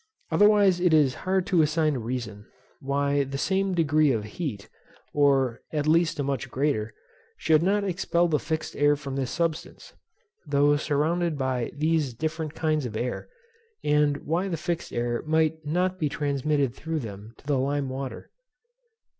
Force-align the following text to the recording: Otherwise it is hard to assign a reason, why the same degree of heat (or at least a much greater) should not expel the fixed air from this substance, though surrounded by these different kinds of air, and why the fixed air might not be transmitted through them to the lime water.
Otherwise 0.31 0.79
it 0.79 0.95
is 0.95 1.13
hard 1.29 1.45
to 1.45 1.61
assign 1.61 1.95
a 1.97 1.99
reason, 1.99 2.47
why 2.79 3.23
the 3.23 3.37
same 3.37 3.75
degree 3.75 4.11
of 4.11 4.23
heat 4.23 4.67
(or 5.13 5.61
at 5.71 5.85
least 5.85 6.17
a 6.19 6.23
much 6.23 6.49
greater) 6.49 6.91
should 7.37 7.61
not 7.61 7.83
expel 7.83 8.27
the 8.27 8.39
fixed 8.39 8.75
air 8.75 8.95
from 8.95 9.15
this 9.15 9.29
substance, 9.29 9.93
though 10.47 10.75
surrounded 10.75 11.37
by 11.37 11.71
these 11.75 12.15
different 12.15 12.55
kinds 12.55 12.87
of 12.87 12.97
air, 12.97 13.29
and 13.83 14.17
why 14.25 14.47
the 14.47 14.57
fixed 14.57 14.91
air 14.91 15.21
might 15.27 15.63
not 15.67 15.99
be 15.99 16.09
transmitted 16.09 16.73
through 16.73 16.97
them 16.97 17.35
to 17.37 17.45
the 17.45 17.59
lime 17.59 17.87
water. 17.87 18.31